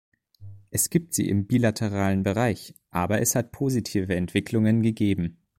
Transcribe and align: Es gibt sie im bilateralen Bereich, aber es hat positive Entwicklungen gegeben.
Es 0.71 0.89
gibt 0.89 1.13
sie 1.13 1.29
im 1.29 1.45
bilateralen 1.45 2.23
Bereich, 2.23 2.73
aber 2.89 3.21
es 3.21 3.35
hat 3.35 3.51
positive 3.51 4.15
Entwicklungen 4.15 4.81
gegeben. 4.81 5.37